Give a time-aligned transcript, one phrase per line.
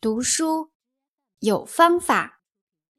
[0.00, 0.70] 读书
[1.40, 2.40] 有方法。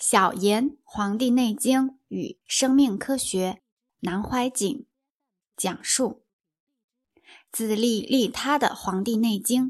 [0.00, 3.52] 小言《黄帝内经与生命科学》，
[4.00, 4.84] 南怀瑾
[5.56, 6.24] 讲述。
[7.52, 9.66] 自利利他的《黄帝内经》，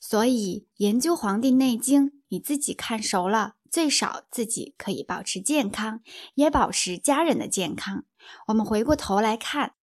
[0.00, 6.00] 所以研究《黄帝内经》，你自己看熟了，最少自己可以保持健康，
[6.36, 8.06] 也保持家人的健康。
[8.46, 9.74] 我们回过头来看，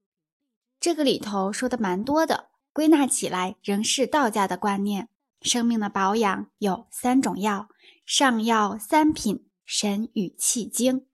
[0.79, 5.09] 这个里头说的蛮多的，归纳起来仍是道家的观念。
[5.41, 7.69] 生命的保养有三种药：
[8.05, 11.05] 上药三品，神与气经。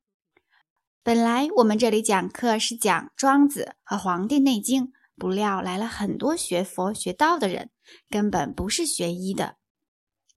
[1.04, 7.70] 本来我们这里讲课是讲庄子和《黄帝内经》，不料来了很多学佛学道的人，
[8.10, 9.58] 根本不是学医的。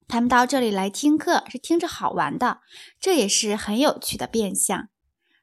[0.06, 2.60] 他们到这里来听课是听着好玩的，
[3.00, 4.90] 这也是很有趣的变相。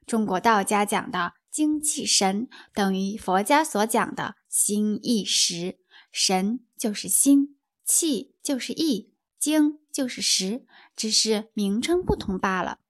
[0.06, 5.80] 中国道家讲的精气神，等于佛家所讲的心意识，
[6.12, 7.55] 神就是心。
[7.86, 12.80] 气就是意，经就是识，只是名称不同罢了。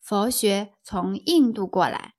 [0.00, 2.14] 佛学从印度过来，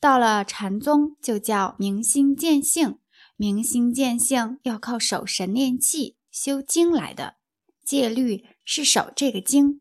[0.00, 2.98] 到了禅宗就叫明心见性。
[3.36, 7.36] 明心见性要靠守神念气、修经来的，
[7.84, 9.80] 戒律是守这个经。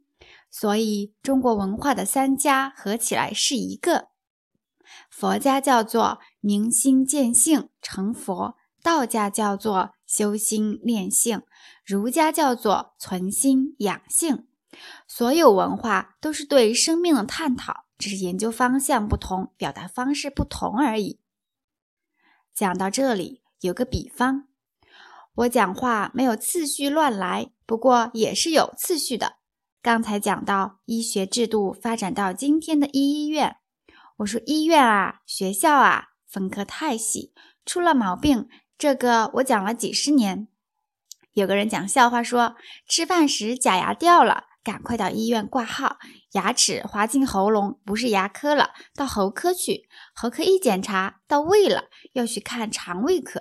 [0.49, 4.09] 所以中国文化的三家合起来是一个。
[5.09, 11.41] 佛家叫做明心见性成佛，道家叫做修心炼性。
[11.83, 14.45] 儒家叫做存心养性，
[15.07, 21.19] 所有文化都是对生命的探讨，只是研究方向不同，表达方式不同而已。
[22.53, 24.47] 讲到这里，有个比方，
[25.33, 29.37] 我讲话没有次序乱来，不过也是有次序的。
[29.81, 33.57] 刚才讲到医学制度发展到今天的医院，
[34.17, 37.33] 我说医院啊、学校啊分科太细，
[37.65, 38.47] 出了毛病，
[38.83, 40.49] 这个我讲了几十年。
[41.31, 45.99] 有个人讲笑话说，吃饭时假牙掉了，赶快到医院挂号。
[46.33, 49.87] 牙齿滑进喉咙，不是牙科了，到喉科去。
[50.13, 53.39] 喉科一检查到胃了，要去看肠胃科。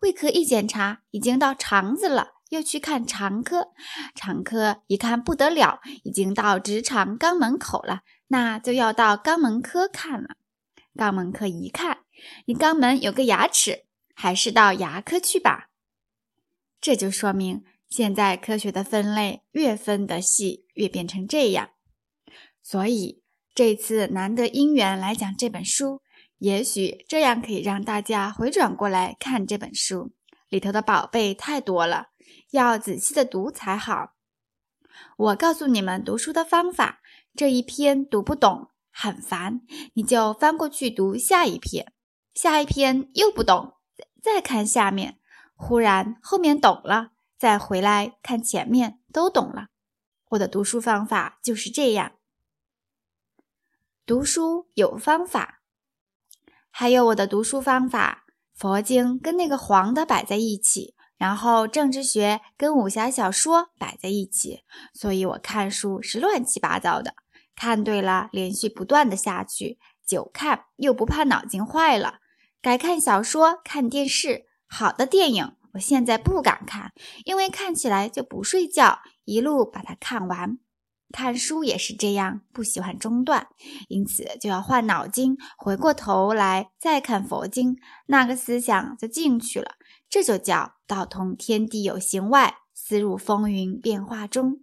[0.00, 3.68] 胃科一检查已经到肠子了，要去看肠科。
[4.14, 10.36] 肠科一看不得了，已经到直肠肛门口了，那就要到肛门科看了。
[10.94, 12.00] 肛门科一看，
[12.44, 15.68] 你肛门有个牙齿，还是到牙科去吧。
[16.80, 21.70] 这就说明，现在科学的分类越分得细，越变成这样。
[22.62, 23.22] 所以
[23.54, 26.02] 这次难得因缘来讲这本书，
[26.38, 30.12] 也许这样可以让大家回转过来看这本书，
[30.48, 32.08] 里头的宝贝太多了，
[32.50, 34.14] 要仔细的读才好。
[35.16, 37.00] 我告诉你们读书的方法：
[37.34, 39.62] 这一篇读不懂，很烦，
[39.94, 41.92] 你就翻过去读下一篇，
[42.34, 43.74] 下一篇又不懂，
[44.22, 45.18] 再看下面。
[45.54, 49.66] 忽然后面懂了，再回来看前面都懂了。
[50.30, 52.12] 我的读书方法就是这样。
[54.04, 55.60] 读书有方法，
[56.70, 58.24] 还有我的读书方法：
[58.54, 64.64] 佛经跟那个黄的摆在一起，然后政治学跟武侠小说摆在一起。
[64.92, 67.14] 所以我看书是乱七八糟的，
[67.54, 72.21] 看对了连续不断的下去，久看又不怕脑筋坏了。
[72.62, 74.46] 改看小说、看电视。
[74.68, 76.92] 好的电影，我现在不敢看，
[77.24, 80.60] 因为看起来就不睡觉，一路把它看完。
[81.12, 83.48] 看书也是这样，不喜欢中断，
[83.88, 89.72] 因此就要换脑筋，回过头来再看佛经，那个思想就进去了。
[90.08, 94.60] 这就叫道通天地有形外，思入风云变化中。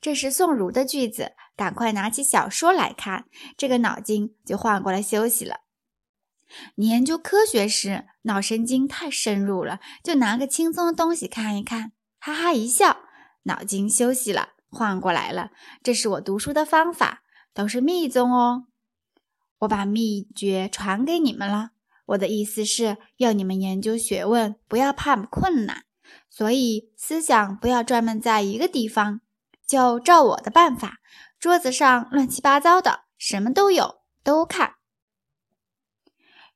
[0.00, 3.24] 这是宋儒的句子，赶快拿起小说来看，
[3.56, 5.56] 这个脑筋就换过来休息了。
[6.74, 12.98] 你研究科学时，脑神经太深入了，就拿个轻松的东西看一看，哈哈一笑，
[13.44, 15.50] 脑筋休息了，换过来了。
[15.82, 18.64] 这是我读书的方法，都是密宗哦。
[19.60, 21.70] 我把秘诀传给你们了。
[22.06, 25.84] 我的意思是要你们研究学问，不要怕困难，
[26.28, 29.20] 所以思想不要专门在一个地方，
[29.66, 30.98] 就照我的办法，
[31.38, 34.74] 桌子上乱七八糟的，什么都有，都看。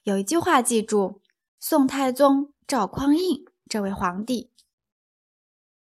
[0.07, 1.21] 有一句话记住：
[1.59, 4.53] 宋太宗赵匡胤这位皇帝，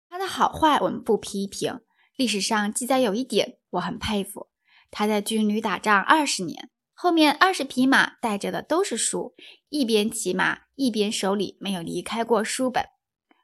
[0.08, 1.80] 他的好坏我们不批评。
[2.16, 4.48] 历史上记载有一点我很佩服，
[4.90, 9.34] 他在军旅打仗二十年，后面二十匹马带着的都是书，
[9.68, 12.86] 一边骑马一边手里没有离开过书本。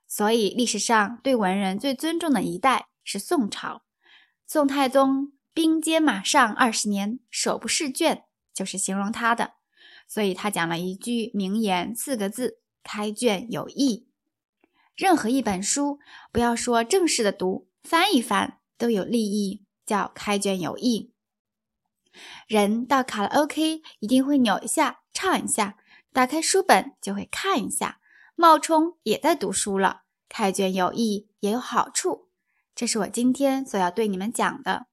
[0.09, 3.83] 所以历史上对文人最尊重的一代是宋朝。
[4.47, 8.25] 宋太宗兵兼马上二十年，手不释卷，
[8.55, 9.57] 就是形容他的。
[10.07, 14.07] 所以他讲了一句名言，四个字：开卷有益。
[14.95, 15.99] 任何一本书，
[16.31, 21.13] 不要说正式的读，翻一翻都有利益，叫开卷有益。
[22.47, 25.77] 人到卡拉 OK 一定会扭一下、唱一下，
[26.13, 27.99] 打开书本就会看一下。
[28.37, 32.29] 冒充也在读书了，开卷有益也有好处。
[32.75, 34.87] 这是我今天所要对你们讲的。